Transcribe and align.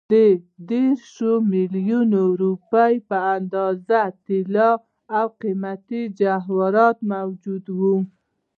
د 0.13 0.15
دېرشو 0.69 1.31
میلیونو 1.53 2.21
روپیو 2.41 3.05
په 3.09 3.17
اندازه 3.37 4.01
طلا 4.25 4.71
او 5.17 5.25
قیمتي 5.41 6.01
جواهرات 6.19 6.97
موجود 7.11 7.65
وو. 7.79 7.95